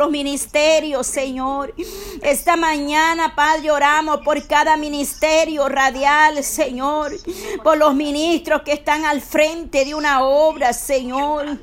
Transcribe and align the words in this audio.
los 0.00 0.10
ministerios, 0.10 1.06
Señor. 1.06 1.74
Esta 2.22 2.56
mañana, 2.56 3.34
Padre, 3.36 3.70
oramos 3.70 4.20
por 4.24 4.46
cada 4.46 4.78
ministerio 4.78 5.68
radial, 5.68 6.42
Señor. 6.42 7.12
Por 7.62 7.76
los 7.76 7.94
ministros 7.94 8.62
que 8.62 8.72
están 8.72 9.04
al 9.04 9.20
frente 9.20 9.84
de 9.84 9.94
una 9.94 10.24
obra, 10.24 10.72
Señor. 10.72 11.58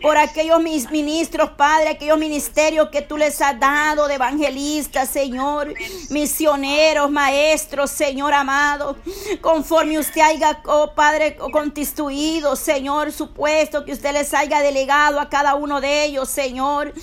Por 0.00 0.16
aquellos 0.16 0.62
mis 0.62 0.90
ministros, 0.92 1.50
Padre, 1.56 1.88
aquellos 1.88 2.18
ministerios 2.18 2.88
que 2.90 3.02
tú 3.02 3.16
les 3.16 3.40
has 3.40 3.58
dado 3.58 4.06
de 4.06 4.14
evangelistas, 4.14 5.08
Señor. 5.08 5.74
Misioneros, 6.10 7.10
maestros, 7.10 7.90
Señor 7.90 8.32
amado. 8.32 8.96
Conforme 9.40 9.98
usted 9.98 10.20
haya, 10.20 10.62
oh 10.66 10.92
Padre, 10.94 11.36
constituido, 11.36 12.54
Señor, 12.54 13.10
su 13.10 13.32
puesto 13.32 13.84
que 13.84 13.92
usted 13.92 14.12
les 14.12 14.32
haya 14.34 14.60
delegado 14.60 15.18
a 15.18 15.28
cada 15.28 15.56
uno 15.56 15.80
de 15.80 16.04
ellos, 16.04 16.28
Señor. 16.28 16.94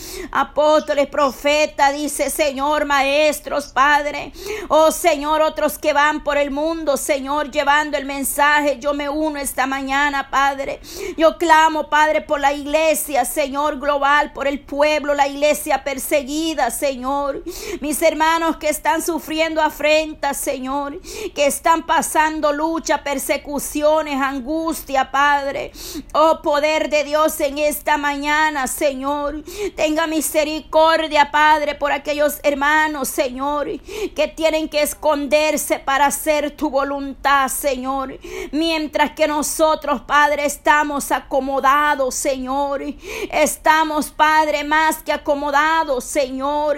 Apóstoles, 0.70 1.08
profetas, 1.08 1.96
dice 1.96 2.30
Señor, 2.30 2.86
maestros, 2.86 3.70
Padre. 3.70 4.32
Oh 4.68 4.92
Señor, 4.92 5.42
otros 5.42 5.80
que 5.80 5.94
van 5.94 6.24
por 6.24 6.38
el 6.38 6.52
mundo, 6.52 6.96
Señor, 6.96 7.50
llevando 7.50 7.98
el 7.98 8.06
mensaje. 8.06 8.78
Yo 8.80 8.94
me 8.94 9.10
uno 9.10 9.40
esta 9.40 9.66
mañana, 9.66 10.30
Padre. 10.30 10.80
Yo 11.18 11.40
clamo, 11.40 11.90
Padre, 11.90 12.22
por 12.22 12.40
la 12.40 12.54
iglesia, 12.54 13.26
Señor, 13.26 13.80
global, 13.80 14.32
por 14.32 14.46
el 14.46 14.60
pueblo, 14.60 15.16
la 15.16 15.28
iglesia 15.28 15.84
perseguida, 15.84 16.70
Señor. 16.70 17.44
Mis 17.82 18.00
hermanos 18.04 18.58
que 18.58 18.70
están 18.70 19.02
sufriendo 19.02 19.64
afrentas, 19.64 20.38
Señor, 20.38 21.02
que 21.34 21.48
están 21.48 21.88
pasando 21.88 22.54
lucha, 22.54 23.04
persecuciones, 23.04 24.22
angustia, 24.22 25.10
Padre. 25.10 25.72
Oh 26.14 26.44
poder 26.44 26.92
de 26.92 27.06
Dios 27.06 27.40
en 27.40 27.58
esta 27.58 27.98
mañana, 27.98 28.68
Señor. 28.68 29.44
Tenga 29.76 30.06
misericordia, 30.06 30.59
Padre, 31.32 31.76
por 31.76 31.92
aquellos 31.92 32.40
hermanos, 32.44 33.08
Señor, 33.08 33.68
que 34.16 34.28
tienen 34.28 34.70
que 34.70 34.82
esconderse 34.82 35.80
para 35.80 36.08
hacer 36.08 36.52
tu 36.52 36.70
voluntad, 36.70 37.48
Señor. 37.48 38.20
Mientras 38.52 39.12
que 39.12 39.28
nosotros, 39.28 40.02
Padre, 40.02 40.46
estamos 40.46 41.12
acomodados, 41.12 42.16
Señor. 42.16 42.82
Estamos, 43.32 44.12
Padre, 44.12 44.64
más 44.64 45.04
que 45.04 45.12
acomodados, 45.12 46.04
Señor. 46.04 46.78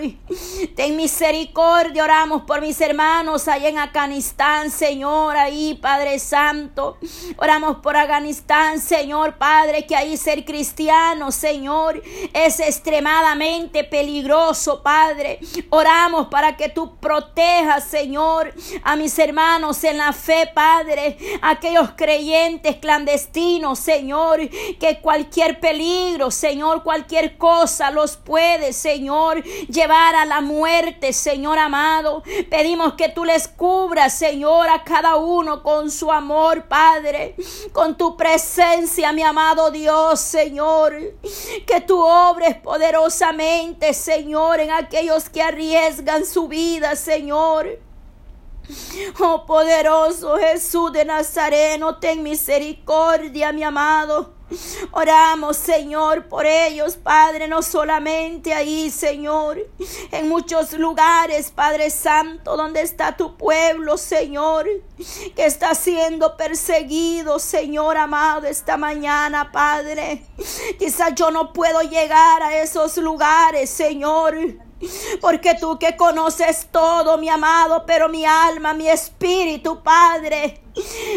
Ten 0.76 0.96
misericordia, 0.96 2.04
oramos 2.04 2.44
por 2.44 2.62
mis 2.62 2.80
hermanos 2.82 3.48
allá 3.48 3.70
en 3.70 3.80
Afganistán, 3.80 4.70
Señor, 4.70 5.38
ahí, 5.38 5.78
Padre 5.82 6.20
Santo. 6.20 6.98
Oramos 7.38 7.78
por 7.78 7.96
Afganistán, 7.96 8.80
Señor, 8.80 9.38
Padre, 9.38 9.86
que 9.86 9.96
ahí 9.96 10.18
ser 10.18 10.46
cristiano, 10.46 11.32
Señor, 11.32 12.02
es 12.34 12.60
extremadamente 12.60 13.71
peligroso, 13.72 14.82
Padre. 14.82 15.40
Oramos 15.70 16.28
para 16.28 16.56
que 16.58 16.70
tú 16.70 16.96
protejas, 16.98 17.86
Señor, 17.86 18.54
a 18.84 18.96
mis 18.96 19.18
hermanos 19.18 19.84
en 19.84 19.98
la 19.98 20.14
fe, 20.14 20.50
Padre, 20.54 21.18
aquellos 21.42 21.92
creyentes 21.96 22.78
clandestinos, 22.78 23.80
Señor, 23.80 24.40
que 24.80 25.00
cualquier 25.02 25.60
peligro, 25.60 26.32
Señor, 26.32 26.84
cualquier 26.84 27.38
cosa 27.38 27.92
los 27.92 28.18
puede, 28.18 28.74
Señor, 28.74 29.44
llevar 29.44 30.16
a 30.16 30.26
la 30.26 30.42
muerte, 30.42 31.14
Señor 31.14 31.60
amado. 31.60 32.24
Pedimos 32.50 32.94
que 32.94 33.10
tú 33.10 33.26
les 33.26 33.48
cubras, 33.48 34.18
Señor, 34.18 34.70
a 34.70 34.84
cada 34.84 35.16
uno 35.16 35.64
con 35.64 35.90
su 35.90 36.12
amor, 36.12 36.66
Padre, 36.68 37.36
con 37.72 37.98
tu 37.98 38.18
presencia, 38.18 39.12
mi 39.12 39.24
amado 39.24 39.72
Dios, 39.72 40.20
Señor. 40.20 40.94
Que 41.66 41.82
tú 41.82 42.00
obres 42.00 42.56
poderosamente, 42.58 43.61
Señor, 43.94 44.60
en 44.60 44.72
aquellos 44.72 45.30
que 45.30 45.42
arriesgan 45.42 46.26
su 46.26 46.48
vida, 46.48 46.96
Señor. 46.96 47.80
Oh 49.20 49.46
poderoso 49.46 50.38
Jesús 50.38 50.92
de 50.94 51.06
Nazareno, 51.06 51.98
ten 52.00 52.24
misericordia, 52.24 53.52
mi 53.52 53.64
amado. 53.64 54.34
Oramos, 54.92 55.56
Señor, 55.56 56.28
por 56.28 56.46
ellos, 56.46 56.98
Padre, 56.98 57.48
no 57.48 57.62
solamente 57.62 58.54
ahí, 58.54 58.90
Señor, 58.90 59.66
en 60.12 60.28
muchos 60.28 60.74
lugares, 60.74 61.52
Padre 61.52 61.90
Santo, 61.90 62.58
donde 62.58 62.82
está 62.82 63.16
tu 63.16 63.38
pueblo, 63.38 63.98
Señor, 63.98 64.68
que 65.36 65.46
está 65.46 65.74
siendo 65.74 66.36
perseguido, 66.36 67.40
Señor 67.40 67.96
amado, 67.96 68.48
esta 68.48 68.76
mañana, 68.76 69.52
Padre. 69.52 70.26
Quizás 70.78 71.16
yo 71.16 71.32
no 71.32 71.54
puedo 71.54 71.82
llegar 71.82 72.44
a 72.44 72.62
esos 72.62 72.98
lugares, 72.98 73.70
Señor. 73.70 74.36
Porque 75.20 75.56
tú 75.56 75.78
que 75.78 75.96
conoces 75.96 76.68
todo, 76.72 77.18
mi 77.18 77.30
amado, 77.30 77.86
pero 77.86 78.10
mi 78.10 78.26
alma, 78.26 78.74
mi 78.74 78.88
espíritu, 78.90 79.82
Padre, 79.84 80.62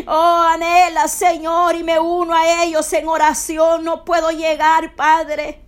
Oh, 0.06 0.46
anhela, 0.48 1.06
Señor, 1.06 1.76
y 1.76 1.84
me 1.84 1.98
uno 1.98 2.34
a 2.34 2.64
ellos 2.64 2.92
en 2.92 3.08
oración. 3.08 3.84
No 3.84 4.04
puedo 4.04 4.30
llegar, 4.30 4.94
Padre. 4.96 5.60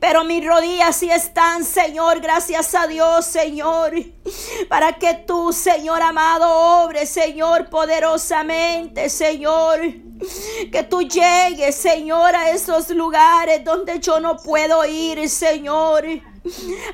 Pero 0.00 0.24
mis 0.24 0.46
rodillas 0.46 0.96
sí 0.96 1.10
están, 1.10 1.64
Señor. 1.64 2.20
Gracias 2.20 2.74
a 2.74 2.86
Dios, 2.86 3.24
Señor. 3.24 3.92
Para 4.68 4.98
que 4.98 5.14
tú, 5.14 5.52
Señor 5.52 6.02
amado, 6.02 6.84
obres, 6.84 7.08
Señor, 7.08 7.70
poderosamente, 7.70 9.08
Señor. 9.08 9.80
Que 10.70 10.82
tú 10.88 11.02
llegues, 11.02 11.74
Señor, 11.74 12.36
a 12.36 12.50
esos 12.50 12.90
lugares 12.90 13.64
donde 13.64 13.98
yo 13.98 14.20
no 14.20 14.36
puedo 14.36 14.84
ir, 14.84 15.28
Señor. 15.28 16.04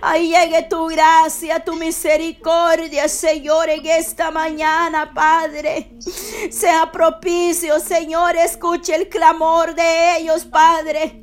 Ahí 0.03 0.29
llegue 0.29 0.63
tu 0.65 0.87
gracia, 0.87 1.65
tu 1.65 1.75
misericordia, 1.75 3.09
Señor, 3.09 3.71
en 3.71 3.87
esta 3.87 4.31
mañana, 4.31 5.13
Padre. 5.15 5.91
Sea 6.51 6.91
propicio, 6.93 7.81
Señor, 7.81 8.37
escuche 8.37 8.95
el 8.95 9.09
clamor 9.09 9.75
de 9.75 10.19
ellos, 10.19 10.45
Padre, 10.45 11.21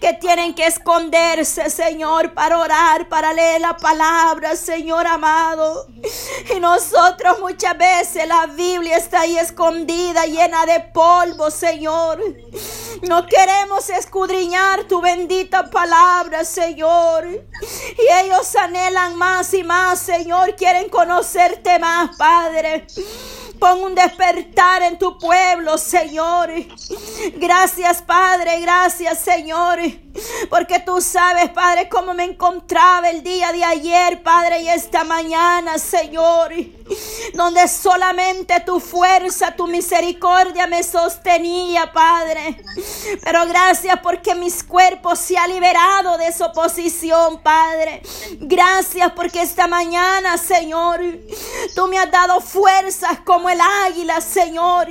que 0.00 0.12
tienen 0.14 0.54
que 0.54 0.66
esconderse, 0.66 1.70
Señor, 1.70 2.34
para 2.34 2.58
orar, 2.58 3.08
para 3.08 3.32
leer 3.32 3.60
la 3.60 3.76
palabra, 3.76 4.56
Señor 4.56 5.06
amado. 5.06 5.86
Y 6.54 6.60
nosotros 6.60 7.38
muchas 7.40 7.76
veces 7.78 8.26
la 8.26 8.46
Biblia 8.46 8.96
está 8.96 9.20
ahí 9.20 9.38
escondida, 9.38 10.26
llena 10.26 10.66
de 10.66 10.80
polvo, 10.92 11.50
Señor. 11.50 12.20
No 13.08 13.26
queremos 13.26 13.88
escudriñar 13.90 14.84
tu 14.84 15.00
bendita 15.00 15.70
palabra, 15.70 16.44
Señor. 16.44 17.26
Y 17.98 18.24
ellos 18.24 18.54
anhelan 18.56 19.16
más 19.16 19.52
y 19.54 19.64
más, 19.64 19.98
Señor. 19.98 20.54
Quieren 20.56 20.88
conocerte 20.88 21.78
más, 21.78 22.16
Padre. 22.16 22.86
Pon 23.58 23.82
un 23.82 23.94
despertar 23.94 24.82
en 24.82 24.98
tu 24.98 25.18
pueblo, 25.18 25.78
Señor. 25.78 26.50
Gracias, 27.36 28.02
Padre. 28.02 28.60
Gracias, 28.60 29.18
Señor. 29.18 29.80
Porque 30.50 30.80
tú 30.80 31.00
sabes, 31.00 31.50
Padre, 31.50 31.88
cómo 31.88 32.14
me 32.14 32.24
encontraba 32.24 33.10
el 33.10 33.22
día 33.22 33.52
de 33.52 33.64
ayer, 33.64 34.22
Padre, 34.22 34.62
y 34.62 34.68
esta 34.68 35.04
mañana, 35.04 35.78
Señor. 35.78 36.52
Donde 37.34 37.68
solamente 37.68 38.60
tu 38.60 38.80
fuerza, 38.80 39.54
tu 39.54 39.66
misericordia 39.66 40.66
me 40.66 40.82
sostenía, 40.82 41.92
Padre. 41.92 42.62
Pero 43.22 43.46
gracias 43.46 43.98
porque 44.02 44.34
mis 44.34 44.64
cuerpos 44.64 45.18
se 45.18 45.36
ha 45.36 45.46
liberado 45.46 46.16
de 46.16 46.28
esa 46.28 46.46
oposición, 46.46 47.42
Padre. 47.42 48.02
Gracias 48.40 49.12
porque 49.12 49.42
esta 49.42 49.66
mañana, 49.66 50.38
Señor, 50.38 51.00
tú 51.74 51.86
me 51.88 51.98
has 51.98 52.10
dado 52.10 52.40
fuerzas 52.40 53.18
como 53.24 53.47
el 53.48 53.60
águila, 53.60 54.20
Señor. 54.20 54.88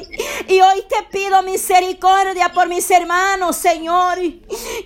Y 0.47 0.61
hoy 0.61 0.83
te 0.89 1.03
pido 1.11 1.41
misericordia 1.43 2.49
por 2.49 2.67
mis 2.67 2.89
hermanos, 2.91 3.55
Señor, 3.55 4.17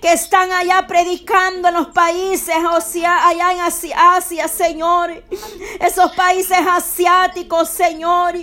que 0.02 0.14
están 0.14 0.52
allá 0.52 0.86
predicando 0.88 1.70
en 1.70 1.74
los 1.76 1.88
países, 1.88 2.56
o 2.56 2.80
allá 3.06 3.52
en 3.52 3.60
Asia, 3.62 4.48
Señor. 4.48 5.24
Esos 5.80 6.12
países 6.14 6.58
asiáticos, 6.70 7.70
Señor, 7.70 8.34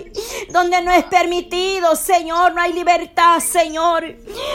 donde 0.49 0.81
no 0.81 0.91
es 0.91 1.03
permitido, 1.05 1.95
Señor, 1.95 2.53
no 2.53 2.61
hay 2.61 2.73
libertad, 2.73 3.39
Señor. 3.39 4.03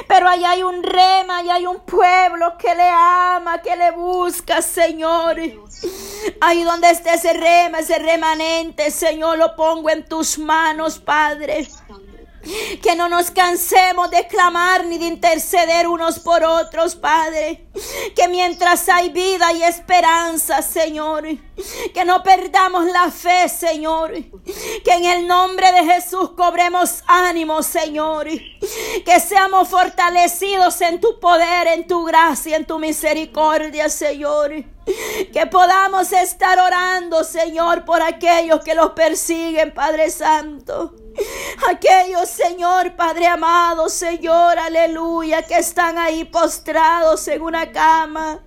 Pero 0.08 0.28
allá 0.28 0.50
hay 0.50 0.62
un 0.62 0.82
rema, 0.82 1.38
allá 1.38 1.54
hay 1.54 1.66
un 1.66 1.80
pueblo 1.80 2.56
que 2.58 2.74
le 2.74 2.88
ama, 2.88 3.60
que 3.62 3.76
le 3.76 3.90
busca, 3.90 4.62
Señor. 4.62 5.36
Ahí 6.40 6.62
donde 6.62 6.90
esté 6.90 7.14
ese 7.14 7.32
rema, 7.34 7.80
ese 7.80 7.98
remanente, 7.98 8.90
Señor, 8.90 9.36
lo 9.38 9.54
pongo 9.56 9.90
en 9.90 10.06
tus 10.06 10.38
manos, 10.38 10.63
Padre. 10.98 11.68
Que 12.82 12.94
no 12.96 13.08
nos 13.08 13.30
cansemos 13.30 14.10
de 14.10 14.26
clamar 14.26 14.84
ni 14.84 14.98
de 14.98 15.06
interceder 15.06 15.88
unos 15.88 16.18
por 16.18 16.44
otros, 16.44 16.94
Padre. 16.94 17.66
Que 18.14 18.28
mientras 18.28 18.88
hay 18.88 19.08
vida 19.08 19.52
y 19.52 19.62
esperanza, 19.62 20.62
Señor. 20.62 21.24
Que 21.92 22.04
no 22.04 22.22
perdamos 22.22 22.84
la 22.86 23.10
fe, 23.10 23.48
Señor. 23.48 24.12
Que 24.84 24.92
en 24.92 25.04
el 25.04 25.26
nombre 25.26 25.72
de 25.72 25.84
Jesús 25.84 26.30
cobremos 26.36 27.02
ánimo, 27.06 27.62
Señor. 27.62 28.28
Que 28.28 29.20
seamos 29.20 29.68
fortalecidos 29.68 30.80
en 30.80 31.00
tu 31.00 31.18
poder, 31.20 31.68
en 31.68 31.86
tu 31.86 32.04
gracia, 32.04 32.56
en 32.56 32.66
tu 32.66 32.78
misericordia, 32.78 33.88
Señor. 33.88 34.52
Que 35.32 35.46
podamos 35.50 36.12
estar 36.12 36.58
orando, 36.58 37.24
Señor, 37.24 37.84
por 37.84 38.02
aquellos 38.02 38.60
que 38.62 38.74
los 38.74 38.90
persiguen, 38.90 39.72
Padre 39.72 40.10
Santo. 40.10 40.94
Aquellos, 41.68 42.28
Señor, 42.28 42.96
Padre 42.96 43.26
amado, 43.26 43.88
Señor, 43.88 44.58
aleluya, 44.58 45.42
que 45.42 45.58
están 45.58 45.98
ahí 45.98 46.24
postrados 46.24 47.26
en 47.28 47.42
una 47.42 47.70
cama. 47.70 48.42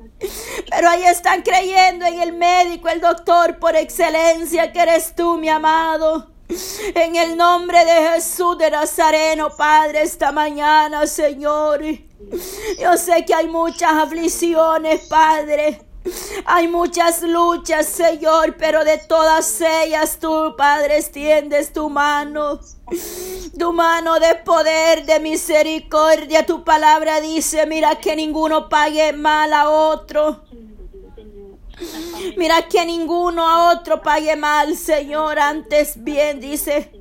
Pero 0.70 0.90
ahí 0.90 1.04
están 1.06 1.42
creyendo 1.42 2.06
en 2.06 2.20
el 2.20 2.34
médico, 2.34 2.90
el 2.90 3.02
doctor 3.02 3.60
por 3.60 3.76
excelencia, 3.76 4.72
que 4.72 4.80
eres 4.80 5.16
tú, 5.16 5.38
mi 5.38 5.50
amado. 5.50 6.32
En 6.96 7.16
el 7.16 7.36
nombre 7.36 7.84
de 7.84 8.10
Jesús 8.10 8.58
de 8.58 8.72
Nazareno, 8.72 9.50
Padre, 9.56 10.04
esta 10.04 10.32
mañana, 10.32 11.06
Señor. 11.06 11.82
Yo 12.80 12.98
sé 12.98 13.26
que 13.26 13.34
hay 13.34 13.48
muchas 13.48 13.92
aflicciones, 13.92 15.08
Padre. 15.08 15.87
Hay 16.46 16.68
muchas 16.68 17.22
luchas, 17.22 17.88
Señor, 17.88 18.56
pero 18.58 18.84
de 18.84 18.98
todas 18.98 19.62
ellas 19.62 20.18
tú, 20.20 20.56
Padre, 20.58 20.98
extiendes 20.98 21.74
tu 21.74 21.90
mano. 21.90 22.60
Tu 23.58 23.74
mano 23.74 24.20
de 24.20 24.36
poder, 24.36 25.06
de 25.06 25.20
misericordia. 25.20 26.46
Tu 26.46 26.64
palabra 26.64 27.20
dice, 27.22 27.66
mira 27.66 27.96
que 27.96 28.16
ninguno 28.16 28.70
pague 28.70 29.14
mal 29.14 29.52
a 29.54 29.70
otro. 29.70 30.44
Mira 32.38 32.68
que 32.68 32.86
ninguno 32.86 33.48
a 33.48 33.72
otro 33.74 34.02
pague 34.02 34.36
mal, 34.36 34.76
Señor. 34.76 35.40
Antes 35.40 36.04
bien, 36.04 36.40
dice, 36.40 36.92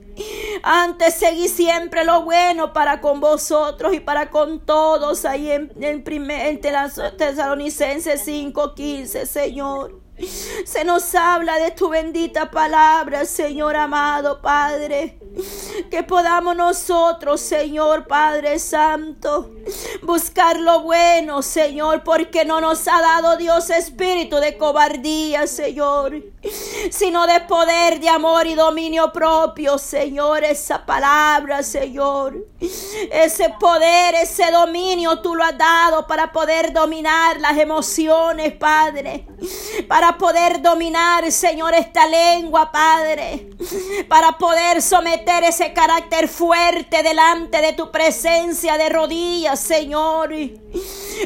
antes 0.63 1.15
seguí 1.15 1.49
siempre 1.49 2.05
lo 2.05 2.23
bueno 2.23 2.73
para 2.73 3.01
con 3.01 3.21
vosotros 3.21 3.95
y 3.95 4.01
para 4.01 4.31
con 4.31 4.61
todos 4.61 5.25
ahí 5.25 5.51
en, 5.51 5.73
en, 5.81 6.03
primer, 6.03 6.47
en 6.47 6.61
Tesalonicenses 6.61 8.27
5:15, 8.27 9.27
Señor. 9.27 10.07
Se 10.65 10.85
nos 10.85 11.15
habla 11.15 11.59
de 11.59 11.73
tu 11.73 11.91
bendita 11.91 12.51
palabra, 12.51 13.27
Señor 13.27 13.77
amado 13.77 14.41
Padre. 14.41 15.19
Que 15.91 16.03
podamos 16.03 16.57
nosotros, 16.57 17.41
Señor 17.41 18.07
Padre 18.07 18.59
Santo, 18.59 19.51
buscar 20.03 20.59
lo 20.59 20.81
bueno, 20.83 21.43
Señor, 21.43 22.03
porque 22.05 22.45
no 22.45 22.61
nos 22.61 22.87
ha 22.89 23.01
dado 23.01 23.37
Dios 23.37 23.71
espíritu 23.71 24.37
de 24.37 24.57
cobardía, 24.57 25.47
Señor, 25.47 26.23
sino 26.91 27.27
de 27.27 27.41
poder, 27.41 28.01
de 28.01 28.09
amor 28.09 28.47
y 28.47 28.55
dominio 28.55 29.13
propio, 29.13 29.79
Señor, 29.79 30.45
esa 30.45 30.85
palabra, 30.85 31.63
Señor. 31.63 32.47
Ese 33.11 33.51
poder, 33.61 34.15
ese 34.15 34.51
dominio 34.51 35.21
tú 35.21 35.35
lo 35.35 35.45
has 35.45 35.57
dado 35.59 36.07
para 36.07 36.33
poder 36.33 36.73
dominar 36.73 37.41
las 37.41 37.59
emociones, 37.59 38.55
Padre. 38.55 39.27
Para 39.89 40.17
poder 40.17 40.63
dominar, 40.63 41.31
Señor, 41.31 41.75
esta 41.75 42.07
lengua, 42.07 42.73
Padre. 42.73 43.51
Para 44.09 44.39
poder 44.39 44.81
someter 44.81 45.45
ese 45.45 45.73
carácter 45.73 46.29
fuerte 46.29 47.03
delante 47.03 47.61
de 47.61 47.73
tu 47.73 47.91
presencia 47.91 48.79
de 48.79 48.89
rodillas, 48.89 49.56
Señor. 49.57 50.31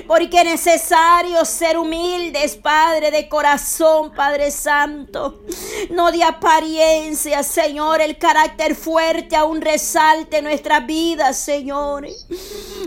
Porque 0.07 0.39
es 0.39 0.45
necesario 0.45 1.45
ser 1.45 1.77
humildes, 1.77 2.57
Padre, 2.57 3.11
de 3.11 3.29
corazón, 3.29 4.13
Padre 4.15 4.51
Santo. 4.51 5.43
No 5.91 6.13
de 6.13 6.23
apariencia, 6.23 7.43
Señor. 7.43 8.01
El 8.01 8.19
carácter 8.19 8.75
fuerte 8.75 9.37
aún 9.37 9.61
resalte 9.61 10.43
nuestras 10.43 10.87
vidas, 10.87 11.39
Señor. 11.39 12.07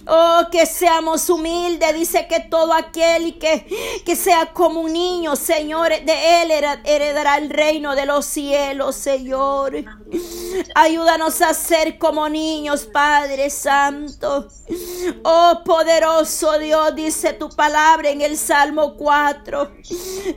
Oh, 0.07 0.43
que 0.51 0.65
seamos 0.65 1.29
humildes. 1.29 1.93
Dice 1.93 2.27
que 2.27 2.39
todo 2.39 2.73
aquel 2.73 3.37
que, 3.37 4.01
que 4.05 4.15
sea 4.15 4.53
como 4.53 4.81
un 4.81 4.93
niño, 4.93 5.35
Señor, 5.35 5.89
de 5.89 6.41
él 6.41 6.51
heredará 6.85 7.37
el 7.37 7.49
reino 7.49 7.95
de 7.95 8.05
los 8.05 8.25
cielos, 8.25 8.95
Señor. 8.95 9.83
Ayúdanos 10.75 11.41
a 11.41 11.53
ser 11.53 11.97
como 11.97 12.29
niños, 12.29 12.85
Padre 12.85 13.49
Santo. 13.49 14.47
Oh, 15.23 15.32
poderoso 15.65 16.57
Dios, 16.59 16.95
dice 16.95 17.33
tu 17.33 17.49
palabra 17.49 18.09
en 18.09 18.21
el 18.21 18.37
Salmo 18.37 18.95
4. 18.95 19.71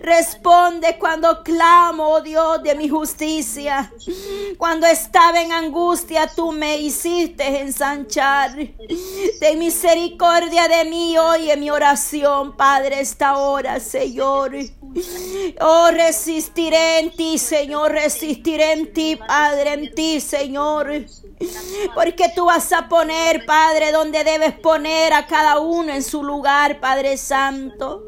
Responde 0.02 0.98
cuando 0.98 1.42
clamo, 1.42 2.08
oh 2.08 2.20
Dios, 2.20 2.62
de 2.62 2.74
mi 2.74 2.88
justicia. 2.88 3.92
Cuando 4.56 4.86
estaba 4.86 5.40
en 5.40 5.52
angustia, 5.52 6.26
tú 6.34 6.52
me 6.52 6.78
hiciste 6.78 7.60
ensanchar. 7.60 8.56
Ten 9.40 9.58
misericordia 9.58 10.68
de 10.68 10.84
mí 10.84 11.16
hoy 11.18 11.50
en 11.50 11.60
mi 11.60 11.70
oración, 11.70 12.56
Padre, 12.56 13.00
esta 13.00 13.36
hora, 13.36 13.80
Señor. 13.80 14.52
Oh, 15.60 15.90
resistiré 15.90 17.00
en 17.00 17.10
ti, 17.10 17.38
Señor, 17.38 17.92
resistiré 17.92 18.72
en 18.72 18.92
ti, 18.92 19.16
Padre, 19.16 19.74
en 19.74 19.94
ti, 19.94 20.20
Señor. 20.20 21.06
Porque 21.94 22.30
tú 22.34 22.46
vas 22.46 22.72
a 22.72 22.88
poner, 22.88 23.44
Padre, 23.44 23.92
donde 23.92 24.24
debes 24.24 24.58
poner 24.58 24.85
a 24.86 25.26
cada 25.26 25.58
uno 25.58 25.92
en 25.92 26.02
su 26.02 26.22
lugar, 26.22 26.78
Padre 26.80 27.16
Santo. 27.16 28.04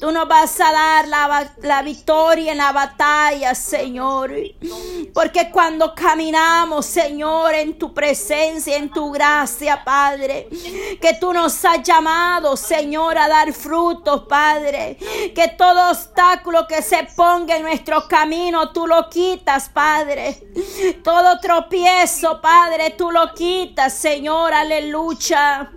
Tú 0.00 0.12
nos 0.12 0.28
vas 0.28 0.60
a 0.60 0.70
dar 0.72 1.08
la, 1.08 1.52
la 1.62 1.82
victoria 1.82 2.52
en 2.52 2.58
la 2.58 2.72
batalla, 2.72 3.54
Señor. 3.54 4.32
Porque 5.14 5.50
cuando 5.50 5.94
caminamos, 5.94 6.86
Señor, 6.86 7.54
en 7.54 7.78
tu 7.78 7.94
presencia, 7.94 8.76
en 8.76 8.90
tu 8.90 9.10
gracia, 9.10 9.82
Padre, 9.82 10.48
que 11.00 11.14
tú 11.20 11.32
nos 11.32 11.64
has 11.64 11.82
llamado, 11.82 12.56
Señor, 12.56 13.16
a 13.16 13.28
dar 13.28 13.52
frutos, 13.52 14.24
Padre. 14.28 14.98
Que 15.34 15.48
todo 15.56 15.90
obstáculo 15.90 16.66
que 16.66 16.82
se 16.82 17.08
ponga 17.16 17.56
en 17.56 17.62
nuestro 17.62 18.06
camino, 18.08 18.72
tú 18.72 18.86
lo 18.86 19.08
quitas, 19.08 19.68
Padre. 19.68 20.52
Todo 21.02 21.40
tropiezo, 21.40 22.40
Padre, 22.40 22.90
tú 22.90 23.10
lo 23.10 23.32
quitas, 23.34 23.94
Señor, 23.94 24.52
aleluya. 24.52 25.70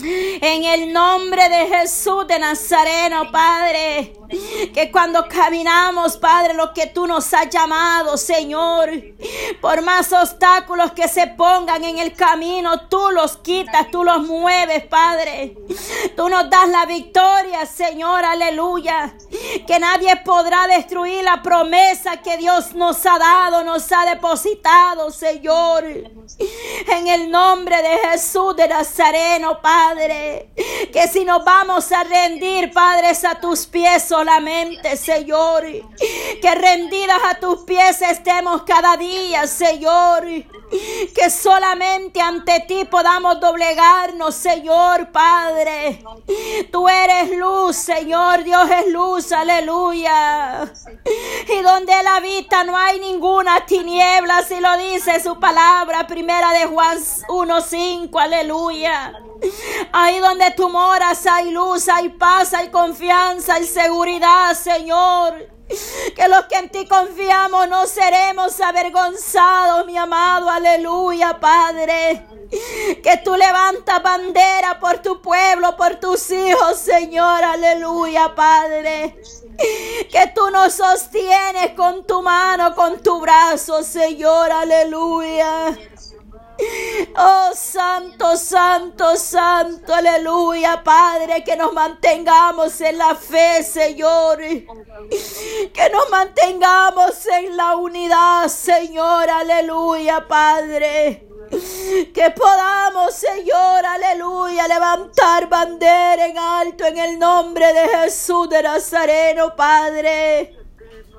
En 0.00 0.64
el 0.64 0.92
nombre 0.92 1.48
de 1.48 1.66
Jesús 1.66 2.26
de 2.26 2.38
Nazareno, 2.38 3.30
Padre. 3.32 4.17
Que 4.74 4.90
cuando 4.92 5.26
caminamos, 5.28 6.16
Padre, 6.16 6.54
lo 6.54 6.72
que 6.72 6.86
tú 6.86 7.06
nos 7.06 7.32
has 7.34 7.48
llamado, 7.50 8.16
Señor, 8.16 8.90
por 9.60 9.82
más 9.82 10.12
obstáculos 10.12 10.92
que 10.92 11.08
se 11.08 11.26
pongan 11.28 11.84
en 11.84 11.98
el 11.98 12.14
camino, 12.14 12.88
tú 12.88 13.10
los 13.10 13.36
quitas, 13.38 13.90
tú 13.90 14.04
los 14.04 14.22
mueves, 14.22 14.84
Padre. 14.84 15.56
Tú 16.16 16.28
nos 16.28 16.48
das 16.50 16.68
la 16.68 16.86
victoria, 16.86 17.66
Señor, 17.66 18.24
aleluya. 18.24 19.14
Que 19.66 19.78
nadie 19.78 20.16
podrá 20.16 20.66
destruir 20.66 21.24
la 21.24 21.42
promesa 21.42 22.18
que 22.18 22.36
Dios 22.36 22.74
nos 22.74 23.04
ha 23.06 23.18
dado, 23.18 23.64
nos 23.64 23.90
ha 23.92 24.04
depositado, 24.04 25.10
Señor. 25.10 25.84
En 25.84 27.08
el 27.08 27.30
nombre 27.30 27.76
de 27.82 27.98
Jesús 28.10 28.54
de 28.56 28.68
Nazareno, 28.68 29.60
Padre. 29.60 30.52
Que 30.92 31.08
si 31.08 31.24
nos 31.24 31.44
vamos 31.44 31.90
a 31.92 32.04
rendir, 32.04 32.72
Padre, 32.72 33.08
a 33.24 33.40
tus 33.40 33.66
pies, 33.66 34.10
solamente, 34.18 34.96
Señor. 34.96 35.64
Que 36.42 36.54
rendidas 36.54 37.20
a 37.30 37.38
tus 37.38 37.60
pies 37.60 38.02
estemos 38.02 38.62
cada 38.62 38.96
día, 38.96 39.46
Señor. 39.46 40.24
Que 41.14 41.30
solamente 41.30 42.20
ante 42.20 42.60
ti 42.60 42.84
podamos 42.84 43.40
doblegarnos, 43.40 44.34
Señor 44.34 45.10
Padre. 45.10 46.02
Tú 46.70 46.88
eres 46.88 47.30
luz, 47.36 47.76
Señor. 47.76 48.44
Dios 48.44 48.70
es 48.70 48.92
luz, 48.92 49.32
aleluya. 49.32 50.72
Y 51.48 51.62
donde 51.62 51.92
Él 51.98 52.06
habita 52.06 52.64
no 52.64 52.76
hay 52.76 53.00
ninguna 53.00 53.64
tiniebla, 53.66 54.42
si 54.42 54.60
lo 54.60 54.76
dice 54.76 55.20
su 55.20 55.38
palabra, 55.38 56.06
primera 56.06 56.52
de 56.52 56.66
Juan 56.66 56.98
1.5, 56.98 58.20
aleluya. 58.20 59.14
Ahí 59.92 60.18
donde 60.18 60.50
tú 60.52 60.68
moras 60.68 61.26
hay 61.26 61.50
luz, 61.50 61.88
hay 61.88 62.08
paz, 62.10 62.52
hay 62.54 62.70
confianza, 62.70 63.54
hay 63.54 63.64
seguridad, 63.64 64.54
Señor. 64.54 65.57
Que 66.14 66.28
los 66.28 66.46
que 66.46 66.56
en 66.56 66.70
ti 66.70 66.86
confiamos 66.86 67.68
no 67.68 67.86
seremos 67.86 68.60
avergonzados, 68.60 69.84
mi 69.86 69.96
amado, 69.96 70.48
aleluya, 70.48 71.38
Padre. 71.38 72.24
Que 73.02 73.20
tú 73.22 73.36
levantas 73.36 74.02
bandera 74.02 74.80
por 74.80 74.98
tu 74.98 75.20
pueblo, 75.20 75.76
por 75.76 75.96
tus 75.96 76.30
hijos, 76.30 76.78
Señor, 76.78 77.44
aleluya, 77.44 78.34
Padre. 78.34 79.20
Que 80.10 80.32
tú 80.34 80.50
nos 80.50 80.72
sostienes 80.72 81.72
con 81.76 82.06
tu 82.06 82.22
mano, 82.22 82.74
con 82.74 83.02
tu 83.02 83.20
brazo, 83.20 83.82
Señor, 83.82 84.50
aleluya. 84.50 85.76
Oh, 87.16 87.50
santo, 87.54 88.36
santo, 88.36 89.16
santo, 89.16 89.94
aleluya, 89.94 90.82
Padre, 90.82 91.44
que 91.44 91.56
nos 91.56 91.72
mantengamos 91.72 92.80
en 92.80 92.98
la 92.98 93.14
fe, 93.14 93.62
Señor. 93.62 94.38
Que 94.38 95.90
nos 95.92 96.10
mantengamos 96.10 97.26
en 97.26 97.56
la 97.56 97.76
unidad, 97.76 98.48
Señor, 98.48 99.30
aleluya, 99.30 100.26
Padre. 100.26 101.26
Que 102.12 102.30
podamos, 102.36 103.14
Señor, 103.14 103.86
aleluya, 103.86 104.68
levantar 104.68 105.48
bandera 105.48 106.26
en 106.26 106.38
alto 106.38 106.84
en 106.84 106.98
el 106.98 107.18
nombre 107.18 107.72
de 107.72 107.88
Jesús 107.88 108.48
de 108.48 108.62
Nazareno, 108.62 109.54
Padre. 109.54 110.57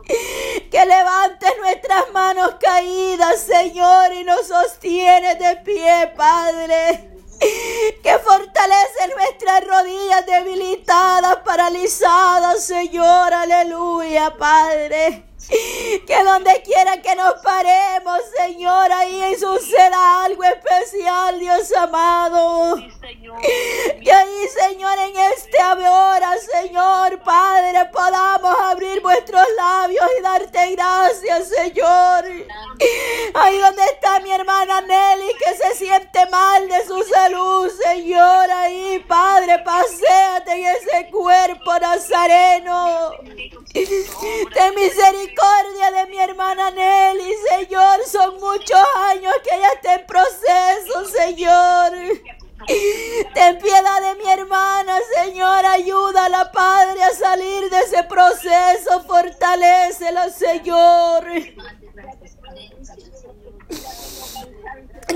Que 0.71 0.85
levantes 0.85 1.51
nuestras 1.59 2.11
manos 2.11 2.55
caídas, 2.59 3.41
Señor, 3.41 4.13
y 4.13 4.23
nos 4.23 4.47
sostiene 4.47 5.35
de 5.35 5.55
pie, 5.57 6.13
Padre. 6.15 7.09
Que 8.03 8.19
fortalece 8.19 9.07
nuestras 9.15 9.65
rodillas 9.65 10.25
debilitadas, 10.25 11.37
paralizadas, 11.37 12.63
Señor, 12.63 13.33
aleluya, 13.33 14.35
Padre. 14.37 15.28
Que 16.05 16.23
donde 16.23 16.61
quiera 16.63 17.01
que 17.01 17.15
nos 17.15 17.33
paremos, 17.41 18.19
Señor, 18.37 18.91
ahí 18.91 19.35
suceda 19.35 20.23
algo 20.23 20.43
especial, 20.43 21.39
Dios 21.39 21.71
amado. 21.73 22.75
Que 24.01 24.11
ahí, 24.11 24.47
Señor, 24.47 24.97
en 24.99 25.17
este 25.33 25.57
hora, 25.63 26.35
Señor, 26.37 27.19
Padre, 27.23 27.85
podamos 27.91 28.55
abrir 28.59 29.01
vuestros 29.01 29.43
labios 29.57 30.05
y 30.17 30.21
darte 30.21 30.71
gracias, 30.75 31.49
Señor. 31.49 32.25
Ahí 33.33 33.57
donde 33.57 33.83
está 33.83 34.19
mi 34.19 34.31
hermana 34.31 34.81
Nelly, 34.81 35.33
que 35.37 35.55
se 35.55 35.75
siente 35.75 36.25
mal 36.27 36.67
de 36.67 36.85
su 36.85 37.01
salud, 37.03 37.71
Señor, 37.83 38.51
ahí, 38.51 39.03
Padre, 39.07 39.59
paséate 39.59 40.53
en 40.53 40.65
ese 40.65 41.09
cuerpo 41.11 41.79
nazareno. 41.79 43.11
Ten 43.73 44.75
misericordia 44.75 45.38
de 45.91 46.05
mi 46.07 46.19
hermana 46.19 46.71
Nelly, 46.71 47.33
Señor. 47.49 48.05
Son 48.05 48.35
muchos 48.39 48.83
años 49.09 49.33
que 49.43 49.55
ella 49.55 49.69
está 49.73 49.95
en 49.95 50.05
proceso, 50.05 51.05
Señor. 51.05 51.91
Ten 53.33 53.57
piedad 53.57 54.01
de 54.01 54.23
mi 54.23 54.29
hermana, 54.29 54.99
Señor. 55.15 55.65
Ayúdala, 55.65 56.51
Padre, 56.51 57.03
a 57.03 57.11
salir 57.11 57.69
de 57.69 57.79
ese 57.79 58.03
proceso. 58.03 59.03
Fortalecela, 59.07 60.29
Señor. 60.29 61.25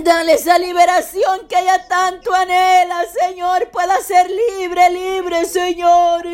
Dale 0.02 0.34
esa 0.34 0.58
liberación 0.58 1.48
que 1.48 1.60
ella 1.60 1.88
tanto 1.88 2.34
anhela, 2.34 3.04
Señor. 3.22 3.70
Pueda 3.72 4.02
ser 4.02 4.30
libre, 4.30 4.90
libre, 4.90 5.46
Señor. 5.46 6.26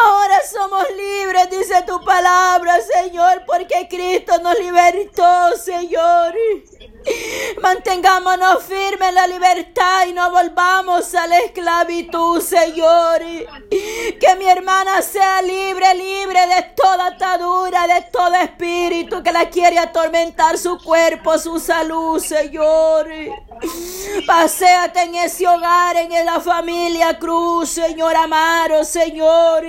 Ahora 0.00 0.40
somos 0.50 0.84
libres, 0.90 1.50
dice 1.50 1.82
tu 1.86 2.02
palabra, 2.04 2.78
Señor, 2.80 3.44
porque 3.46 3.86
Cristo 3.88 4.38
nos 4.42 4.58
libertó, 4.58 5.56
Señor. 5.56 6.34
Mantengámonos 7.62 8.62
firmes 8.64 9.08
en 9.08 9.14
la 9.14 9.26
libertad 9.26 10.06
y 10.06 10.12
no 10.12 10.30
volvamos 10.30 11.14
a 11.14 11.26
la 11.26 11.38
esclavitud, 11.40 12.40
Señor. 12.40 13.20
Que 13.70 14.36
mi 14.38 14.48
hermana 14.48 15.02
sea 15.02 15.42
libre, 15.42 15.94
libre 15.94 16.46
de 16.46 16.62
toda 16.76 17.06
atadura, 17.06 17.86
de 17.86 18.02
todo 18.12 18.34
espíritu 18.36 19.22
que 19.22 19.32
la 19.32 19.48
quiere 19.48 19.78
atormentar 19.78 20.58
su 20.58 20.78
cuerpo, 20.78 21.38
su 21.38 21.58
salud, 21.58 22.20
Señor. 22.20 23.08
Paseate 24.26 25.02
en 25.02 25.14
ese 25.16 25.46
hogar, 25.46 25.96
en 25.96 26.24
la 26.24 26.40
familia 26.40 27.18
Cruz, 27.18 27.70
Señor 27.70 28.14
amado, 28.16 28.84
Señor. 28.84 29.64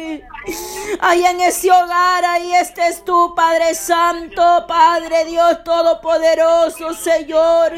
Ahí 1.01 1.25
en 1.25 1.41
ese 1.41 1.71
hogar, 1.71 2.25
ahí 2.25 2.53
estés 2.55 3.03
tú, 3.05 3.33
Padre 3.35 3.75
Santo, 3.75 4.65
Padre 4.67 5.25
Dios 5.25 5.63
Todopoderoso, 5.63 6.93
Señor. 6.93 7.71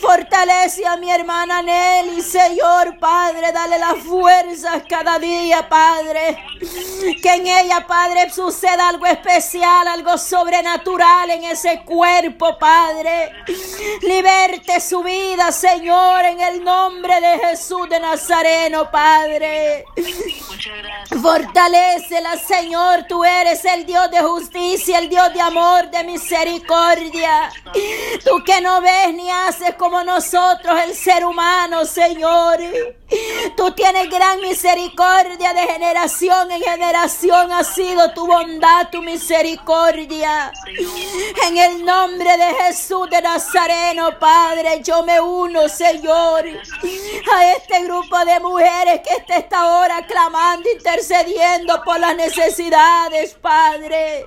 Fortalece 0.00 0.86
a 0.86 0.96
mi 0.96 1.10
hermana 1.10 1.62
Nelly, 1.62 2.20
Señor, 2.22 2.98
Padre, 2.98 3.52
dale 3.52 3.78
las 3.78 3.98
fuerzas 3.98 4.82
cada 4.88 5.18
día, 5.18 5.68
Padre. 5.68 6.38
Que 7.22 7.34
en 7.34 7.46
ella, 7.46 7.86
Padre, 7.86 8.30
suceda 8.30 8.88
algo 8.88 9.06
especial, 9.06 9.86
algo 9.88 10.18
sobrenatural 10.18 11.30
en 11.30 11.44
ese 11.44 11.82
cuerpo, 11.84 12.58
Padre. 12.58 13.32
Liberte 14.02 14.80
su 14.80 15.02
vida, 15.02 15.52
Señor, 15.52 16.24
en 16.24 16.40
el 16.40 16.64
nombre 16.64 17.20
de 17.20 17.38
Jesús 17.38 17.88
de 17.88 18.00
Nazareno, 18.00 18.90
Padre. 18.90 19.84
Fortalecela, 21.50 22.36
Señor. 22.36 23.06
Tú 23.08 23.24
eres 23.24 23.64
el 23.64 23.84
Dios 23.84 24.08
de 24.12 24.20
justicia, 24.20 25.00
el 25.00 25.08
Dios 25.08 25.32
de 25.34 25.40
amor, 25.40 25.90
de 25.90 26.04
misericordia. 26.04 27.50
Tú 28.24 28.42
que 28.44 28.60
no 28.60 28.80
ves 28.80 29.12
ni 29.14 29.28
haces 29.28 29.74
como 29.74 30.04
nosotros, 30.04 30.78
el 30.84 30.94
ser 30.94 31.24
humano, 31.24 31.84
Señor. 31.84 32.60
Tú 33.56 33.72
tienes 33.72 34.08
gran 34.08 34.40
misericordia 34.40 35.52
de 35.52 35.62
generación 35.62 36.52
en 36.52 36.62
generación. 36.62 37.50
Ha 37.50 37.64
sido 37.64 38.12
tu 38.12 38.28
bondad, 38.28 38.88
tu 38.90 39.02
misericordia. 39.02 40.52
En 41.48 41.56
el 41.56 41.84
nombre 41.84 42.36
de 42.36 42.54
Jesús 42.62 43.10
de 43.10 43.20
Nazareno, 43.20 44.16
Padre, 44.20 44.82
yo 44.84 45.02
me 45.02 45.20
uno, 45.20 45.68
Señor, 45.68 46.44
a 47.32 47.46
este 47.56 47.82
grupo 47.82 48.24
de 48.24 48.38
mujeres 48.38 49.00
que 49.00 49.14
está 49.16 49.38
esta 49.38 49.80
hora 49.80 50.06
clamando, 50.06 50.70
intercediendo 50.70 51.39
por 51.84 51.98
las 51.98 52.16
necesidades, 52.16 53.34
Padre. 53.34 54.26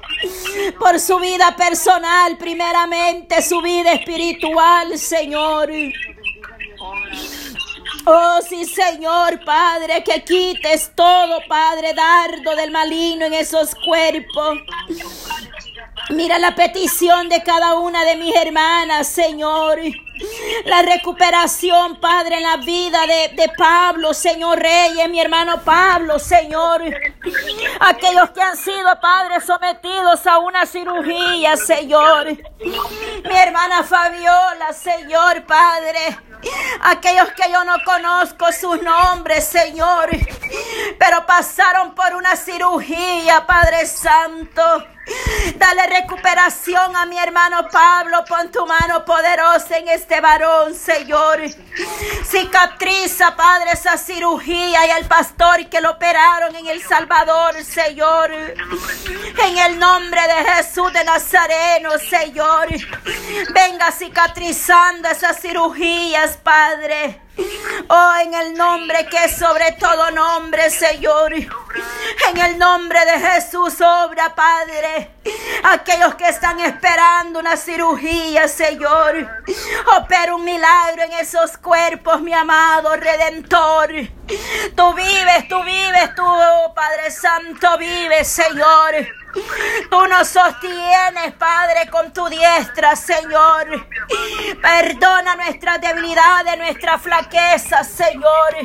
Por 0.79 0.99
su 0.99 1.19
vida 1.19 1.55
personal, 1.55 2.37
primeramente, 2.37 3.41
su 3.41 3.61
vida 3.61 3.93
espiritual, 3.93 4.97
Señor. 4.97 5.69
Oh, 8.05 8.39
sí, 8.47 8.65
Señor, 8.65 9.43
Padre, 9.45 10.03
que 10.03 10.23
quites 10.23 10.91
todo, 10.95 11.39
Padre, 11.47 11.93
dardo 11.93 12.55
del 12.55 12.71
maligno 12.71 13.25
en 13.25 13.33
esos 13.33 13.73
cuerpos. 13.75 14.59
Mira 16.09 16.37
la 16.37 16.53
petición 16.53 17.29
de 17.29 17.41
cada 17.43 17.75
una 17.75 18.03
de 18.03 18.17
mis 18.17 18.35
hermanas, 18.35 19.07
Señor. 19.07 19.79
La 20.65 20.81
recuperación, 20.81 21.99
Padre, 21.99 22.37
en 22.37 22.43
la 22.43 22.57
vida 22.57 23.05
de, 23.05 23.35
de 23.35 23.49
Pablo, 23.57 24.13
Señor 24.13 24.59
Reyes, 24.59 25.09
mi 25.09 25.19
hermano 25.19 25.61
Pablo, 25.63 26.19
Señor. 26.19 26.81
Aquellos 27.79 28.29
que 28.31 28.41
han 28.41 28.57
sido, 28.57 28.99
Padre, 29.01 29.41
sometidos 29.41 30.25
a 30.25 30.37
una 30.39 30.65
cirugía, 30.65 31.57
Señor. 31.57 32.27
Mi 32.27 33.37
hermana 33.37 33.83
Fabiola, 33.83 34.73
Señor, 34.73 35.43
Padre. 35.45 36.17
Aquellos 36.81 37.31
que 37.31 37.51
yo 37.51 37.63
no 37.63 37.75
conozco 37.85 38.51
sus 38.51 38.81
nombres, 38.81 39.45
Señor, 39.45 40.09
pero 40.99 41.25
pasaron 41.25 41.95
por 41.95 42.13
una 42.15 42.35
cirugía, 42.35 43.45
Padre 43.45 43.85
Santo. 43.85 44.61
Dale 45.55 45.87
recuperación 45.87 46.95
a 46.95 47.05
mi 47.05 47.17
hermano 47.17 47.67
Pablo. 47.69 48.23
Pon 48.27 48.51
tu 48.51 48.65
mano 48.65 49.03
poderosa 49.03 49.77
en 49.77 49.89
este 49.89 50.12
varón, 50.21 50.75
Señor. 50.75 51.41
Cicatriza, 52.29 53.35
Padre, 53.35 53.71
esa 53.73 53.97
cirugía 53.97 54.85
y 54.87 54.91
el 54.91 55.05
pastor 55.05 55.67
que 55.69 55.81
lo 55.81 55.91
operaron 55.91 56.55
en 56.55 56.67
El 56.67 56.81
Salvador, 56.81 57.63
Señor. 57.63 58.31
En 58.31 59.57
el 59.57 59.79
nombre 59.79 60.21
de 60.21 60.51
Jesús 60.51 60.91
de 60.93 61.03
Nazareno, 61.03 61.91
Señor. 61.99 62.67
Venga 63.53 63.91
cicatrizando 63.91 65.09
esas 65.09 65.39
cirugías, 65.39 66.37
Padre. 66.37 67.21
Oh, 67.87 68.13
en 68.21 68.33
el 68.33 68.53
nombre 68.53 69.05
que 69.07 69.25
es 69.25 69.37
sobre 69.37 69.71
todo 69.73 70.11
nombre, 70.11 70.69
Señor. 70.69 71.33
En 72.29 72.37
el 72.37 72.57
nombre 72.57 72.99
de 73.05 73.19
Jesús, 73.19 73.79
obra, 73.81 74.33
Padre. 74.35 75.11
Aquellos 75.63 76.15
que 76.15 76.27
están 76.27 76.59
esperando 76.59 77.39
una 77.39 77.57
cirugía, 77.57 78.47
Señor. 78.47 79.43
Opera 79.97 80.35
un 80.35 80.43
milagro 80.43 81.03
en 81.03 81.13
esos 81.13 81.57
cuerpos, 81.57 82.21
mi 82.21 82.33
amado 82.33 82.95
Redentor. 82.95 83.89
Tú 84.75 84.93
vives, 84.93 85.47
tú 85.47 85.63
vives, 85.63 86.15
tú, 86.15 86.25
Padre 86.75 87.11
Santo, 87.11 87.77
vives, 87.77 88.27
Señor. 88.27 89.07
Tú 89.89 90.07
nos 90.07 90.27
sostienes, 90.27 91.33
Padre, 91.37 91.89
con 91.89 92.13
tu 92.13 92.27
diestra, 92.27 92.95
Señor. 92.95 93.87
Perdona 94.61 95.35
nuestras 95.35 95.81
debilidades, 95.81 96.57
nuestra 96.57 96.99
flaqueza, 96.99 97.83
Señor. 97.83 98.55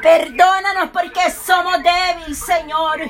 Perdónanos 0.00 0.90
porque 0.92 1.30
somos 1.30 1.74
débiles, 1.82 2.38
Señor. 2.38 3.00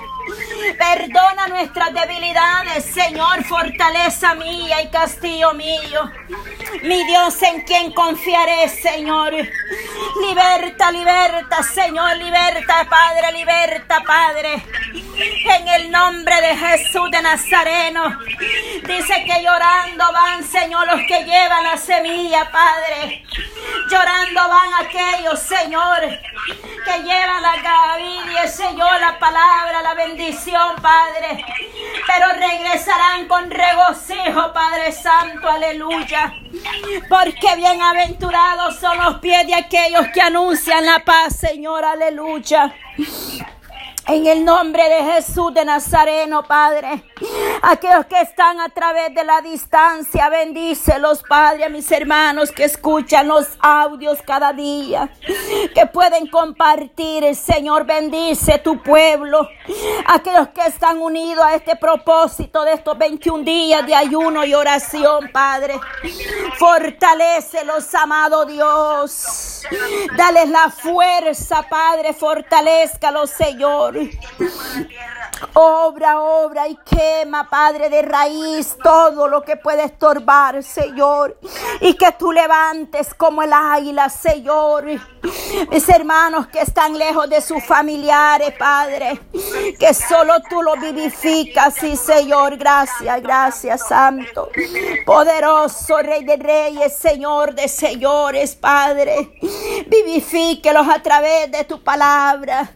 Perdona 0.78 1.46
nuestras 1.48 1.92
debilidades, 1.94 2.84
Señor, 2.84 3.44
fortaleza 3.44 4.34
mía 4.34 4.82
y 4.82 4.90
castillo 4.90 5.54
mío. 5.54 6.10
Mi 6.82 7.04
Dios 7.04 7.40
en 7.42 7.62
quien 7.62 7.92
confiaré, 7.92 8.68
Señor. 8.68 9.32
Liberta, 10.20 10.90
liberta, 10.90 11.62
Señor, 11.62 12.16
liberta, 12.16 12.86
Padre, 12.88 13.32
liberta, 13.32 14.02
Padre. 14.04 14.64
En 15.24 15.68
el 15.68 15.90
nombre 15.90 16.34
de 16.40 16.56
Jesús 16.56 17.08
de 17.12 17.22
Nazareno. 17.22 18.18
Dice 18.88 19.24
que 19.24 19.42
llorando 19.42 20.04
van, 20.12 20.42
Señor, 20.42 20.84
los 20.88 21.06
que 21.06 21.22
llevan 21.22 21.62
la 21.62 21.76
semilla, 21.76 22.50
Padre. 22.50 23.24
Llorando 23.88 24.48
van 24.48 24.84
aquellos, 24.84 25.38
Señor, 25.38 26.00
que 26.84 27.02
llevan 27.04 27.40
la 27.40 27.56
gavilla, 27.62 28.48
Señor, 28.48 29.00
la 29.00 29.16
palabra, 29.20 29.82
la 29.82 29.94
bendición, 29.94 30.74
Padre. 30.82 31.44
Pero 32.04 32.26
regresarán 32.32 33.28
con 33.28 33.48
regocijo, 33.48 34.52
Padre 34.52 34.90
Santo, 34.90 35.48
aleluya. 35.48 36.34
Porque 37.08 37.54
bienaventurados 37.56 38.80
son 38.80 38.98
los 38.98 39.20
pies 39.20 39.46
de 39.46 39.54
aquellos 39.54 40.08
que 40.12 40.20
anuncian 40.20 40.84
la 40.84 40.98
paz, 40.98 41.36
Señor, 41.36 41.84
aleluya. 41.84 42.74
En 44.08 44.26
el 44.26 44.44
nombre 44.44 44.82
de 44.88 45.12
Jesús 45.12 45.54
de 45.54 45.64
Nazareno, 45.64 46.42
Padre. 46.42 47.04
Aquellos 47.62 48.04
que 48.06 48.20
están 48.20 48.60
a 48.60 48.68
través 48.68 49.14
de 49.14 49.22
la 49.22 49.40
distancia, 49.40 50.28
bendícelos, 50.28 51.22
Padre, 51.22 51.66
a 51.66 51.68
mis 51.68 51.90
hermanos 51.92 52.50
que 52.50 52.64
escuchan 52.64 53.28
los 53.28 53.46
audios 53.60 54.18
cada 54.26 54.52
día, 54.52 55.08
que 55.72 55.86
pueden 55.86 56.26
compartir, 56.26 57.32
Señor, 57.36 57.86
bendice 57.86 58.58
tu 58.58 58.82
pueblo. 58.82 59.48
Aquellos 60.08 60.48
que 60.48 60.62
están 60.66 61.00
unidos 61.00 61.44
a 61.44 61.54
este 61.54 61.76
propósito 61.76 62.64
de 62.64 62.72
estos 62.72 62.98
21 62.98 63.44
días 63.44 63.86
de 63.86 63.94
ayuno 63.94 64.44
y 64.44 64.52
oración, 64.52 65.30
Padre. 65.32 65.78
Fortalecelos, 66.58 67.94
amado 67.94 68.46
Dios. 68.46 69.62
Dales 70.16 70.48
la 70.48 70.70
fuerza, 70.70 71.62
Padre, 71.62 72.12
fortalezcalos, 72.12 73.30
Señor 73.30 73.91
sabes. 73.92 74.16
Obra, 75.54 76.20
obra 76.20 76.68
y 76.68 76.76
quema, 76.76 77.48
Padre, 77.48 77.88
de 77.88 78.02
raíz 78.02 78.76
todo 78.82 79.28
lo 79.28 79.42
que 79.42 79.56
puede 79.56 79.84
estorbar, 79.84 80.62
Señor. 80.62 81.38
Y 81.80 81.94
que 81.94 82.12
tú 82.12 82.32
levantes 82.32 83.14
como 83.14 83.42
el 83.42 83.52
águila, 83.52 84.08
Señor. 84.08 84.84
Mis 85.70 85.88
hermanos 85.88 86.48
que 86.48 86.60
están 86.60 86.96
lejos 86.96 87.28
de 87.28 87.40
sus 87.40 87.62
familiares, 87.64 88.54
Padre. 88.58 89.20
Que 89.78 89.94
solo 89.94 90.34
tú 90.48 90.62
lo 90.62 90.76
vivificas, 90.76 91.74
sí, 91.74 91.96
Señor. 91.96 92.56
Gracias, 92.56 93.22
gracias, 93.22 93.88
Santo. 93.88 94.50
Poderoso 95.04 95.98
Rey 95.98 96.24
de 96.24 96.36
Reyes, 96.36 96.96
Señor 96.96 97.54
de 97.54 97.68
Señores, 97.68 98.54
Padre. 98.56 99.38
Vivifíquelos 99.86 100.88
a 100.88 101.02
través 101.02 101.50
de 101.50 101.64
tu 101.64 101.82
palabra. 101.82 102.72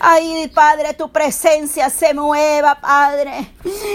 Ahí, 0.00 0.50
Padre, 0.54 0.94
tu 0.94 1.10
presencia 1.10 1.90
se 2.08 2.14
mueva, 2.14 2.80
Padre. 2.80 3.52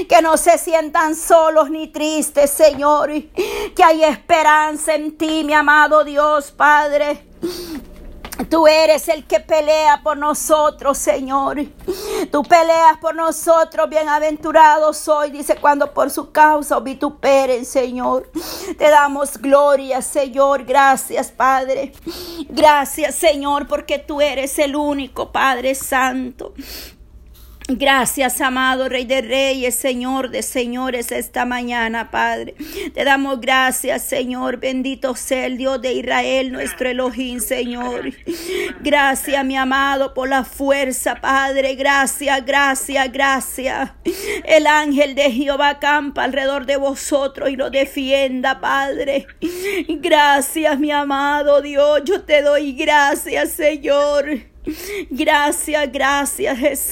Que 0.07 0.21
no 0.21 0.37
se 0.37 0.57
sientan 0.57 1.15
solos 1.15 1.69
ni 1.69 1.87
tristes, 1.87 2.51
Señor. 2.51 3.11
Que 3.75 3.83
hay 3.83 4.03
esperanza 4.03 4.93
en 4.93 5.17
ti, 5.17 5.43
mi 5.43 5.53
amado 5.53 6.03
Dios, 6.03 6.51
Padre. 6.51 7.27
Tú 8.49 8.67
eres 8.67 9.07
el 9.07 9.25
que 9.25 9.39
pelea 9.39 10.01
por 10.03 10.17
nosotros, 10.17 10.97
Señor. 10.97 11.57
Tú 12.31 12.43
peleas 12.43 12.97
por 12.99 13.15
nosotros, 13.15 13.89
bienaventurados 13.89 14.97
soy, 14.97 15.31
dice, 15.31 15.55
cuando 15.55 15.93
por 15.93 16.11
su 16.11 16.31
causa 16.31 16.79
vituperen, 16.79 17.65
Señor. 17.65 18.29
Te 18.77 18.89
damos 18.89 19.37
gloria, 19.37 20.01
Señor. 20.01 20.65
Gracias, 20.65 21.31
Padre. 21.31 21.93
Gracias, 22.49 23.15
Señor, 23.15 23.67
porque 23.67 23.97
tú 23.97 24.21
eres 24.21 24.59
el 24.59 24.75
único 24.75 25.31
Padre 25.31 25.73
Santo. 25.73 26.53
Gracias, 27.75 28.39
amado 28.39 28.87
Rey 28.87 29.05
de 29.05 29.21
Reyes, 29.21 29.73
Señor 29.73 30.29
de 30.29 30.43
Señores, 30.43 31.11
esta 31.11 31.43
mañana, 31.43 32.11
Padre. 32.11 32.53
Te 32.93 33.03
damos 33.03 33.41
gracias, 33.41 34.03
Señor. 34.03 34.57
Bendito 34.57 35.15
sea 35.15 35.47
el 35.47 35.57
Dios 35.57 35.81
de 35.81 35.93
Israel, 35.93 36.51
nuestro 36.51 36.89
Elohim, 36.89 37.39
Señor. 37.39 38.11
Gracias, 38.81 39.43
mi 39.43 39.57
amado, 39.57 40.13
por 40.13 40.29
la 40.29 40.43
fuerza, 40.43 41.15
Padre. 41.15 41.73
Gracias, 41.73 42.45
gracias, 42.45 43.11
gracias. 43.11 43.91
El 44.43 44.67
ángel 44.67 45.15
de 45.15 45.31
Jehová 45.31 45.79
campa 45.79 46.25
alrededor 46.25 46.67
de 46.67 46.77
vosotros 46.77 47.49
y 47.49 47.55
lo 47.55 47.71
defienda, 47.71 48.59
Padre. 48.59 49.25
Gracias, 49.89 50.79
mi 50.79 50.91
amado 50.91 51.61
Dios. 51.61 52.01
Yo 52.05 52.21
te 52.21 52.43
doy 52.43 52.73
gracias, 52.73 53.51
Señor. 53.53 54.53
Gracias, 55.09 55.91
gracias, 55.91 56.57
Jesús. 56.57 56.91